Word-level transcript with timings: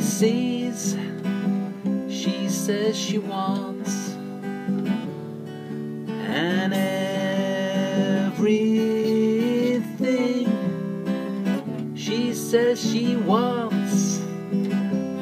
sees, 0.00 0.96
she 2.08 2.48
says 2.48 2.98
she 2.98 3.16
wants, 3.16 4.14
and 6.08 6.74
everything 6.74 8.50
she 11.96 12.34
says 12.34 12.78
she 12.80 13.16
wants, 13.16 14.20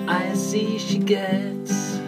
I 0.08 0.34
see 0.34 0.78
she 0.78 0.98
gets. 0.98 1.98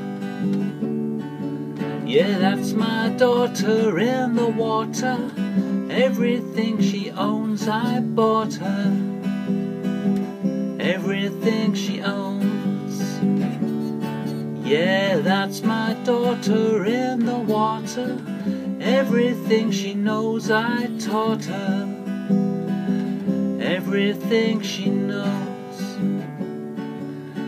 Yeah, 2.05 2.39
that's 2.39 2.73
my 2.73 3.11
daughter 3.11 3.99
in 4.01 4.35
the 4.35 4.49
water. 4.49 5.31
Everything 5.93 6.81
she 6.81 7.11
owns, 7.13 7.69
I 7.69 8.01
bought 8.01 8.55
her. 8.55 8.97
Everything 10.81 11.75
she 11.75 12.01
owns. 12.01 12.40
Yeah, 14.71 15.19
that's 15.19 15.63
my 15.63 15.95
daughter 16.05 16.85
in 16.85 17.27
the 17.27 17.35
water. 17.35 18.17
Everything 18.81 19.73
she 19.73 19.95
knows, 19.95 20.49
I 20.49 20.87
taught 20.97 21.45
her. 21.47 21.89
Everything 23.61 24.61
she 24.63 24.89
knows. 24.89 25.97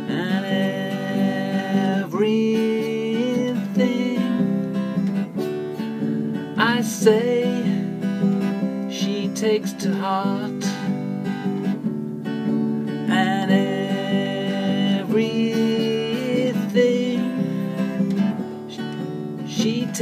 And 0.09 0.45
everything 2.03 2.99
I 6.59 6.83
say, 6.83 7.45
she 8.91 9.29
takes 9.29 9.73
to 9.75 9.95
heart. 9.95 10.62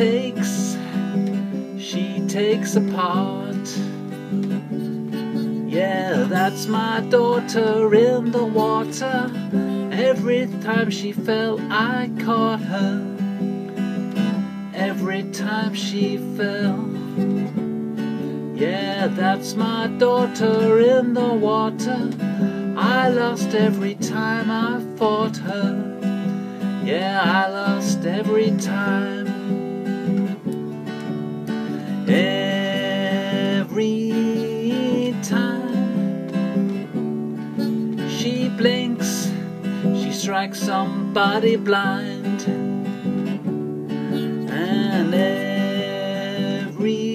Takes, 0.01 0.79
she 1.79 2.25
takes 2.27 2.75
apart. 2.75 3.67
Yeah, 5.69 6.25
that's 6.27 6.67
my 6.67 7.01
daughter 7.11 7.95
in 7.95 8.31
the 8.31 8.47
water. 8.47 9.31
Every 9.93 10.47
time 10.63 10.89
she 10.91 11.13
fell, 11.13 11.61
I 11.71 12.11
caught 12.19 12.61
her. 12.61 12.95
Every 14.73 15.25
time 15.33 15.75
she 15.75 16.17
fell. 16.17 16.81
Yeah, 18.55 19.07
that's 19.09 19.55
my 19.55 19.89
daughter 19.99 20.81
in 20.81 21.13
the 21.13 21.35
water. 21.49 22.11
I 22.79 23.11
lost 23.11 23.55
every 23.55 23.97
time 23.97 24.51
I 24.51 24.81
fought 24.97 25.37
her. 25.37 26.81
Yeah, 26.87 27.21
I 27.23 27.51
lost 27.51 28.07
every 28.07 28.53
time. 28.53 29.30
Every 32.13 33.95
time 35.23 35.69
she 38.09 38.49
blinks, 38.49 39.31
she 39.95 40.11
strikes 40.13 40.59
somebody 40.59 41.55
blind. 41.55 42.43
And 44.51 45.15
every 46.75 47.07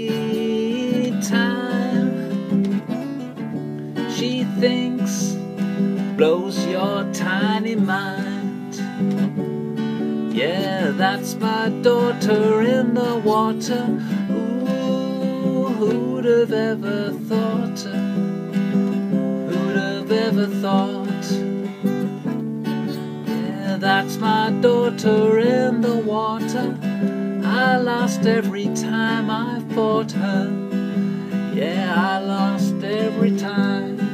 time 1.27 2.09
she 4.15 4.45
thinks, 4.61 5.35
blows 6.15 6.65
your 6.67 7.03
tiny 7.11 7.75
mind. 7.75 8.75
Yeah, 10.33 10.91
that's 10.91 11.35
my 11.35 11.67
daughter 11.81 12.61
in 12.61 12.93
the 12.93 13.17
water. 13.17 13.99
Who'd 16.25 16.49
have 16.49 16.53
ever 16.53 17.11
thought? 17.11 17.79
Who'd 19.51 19.77
have 19.77 20.11
ever 20.11 20.47
thought? 20.47 21.31
Yeah, 23.27 23.77
that's 23.77 24.17
my 24.17 24.49
daughter 24.59 25.37
in 25.37 25.81
the 25.81 25.97
water. 25.97 26.75
I 27.45 27.77
lost 27.77 28.25
every 28.25 28.65
time 28.73 29.29
I 29.29 29.59
fought 29.75 30.13
her. 30.13 30.49
Yeah, 31.53 31.93
I 31.95 32.17
lost 32.17 32.83
every 32.83 33.37
time. 33.37 34.04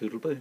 Toodle-boo. 0.00 0.40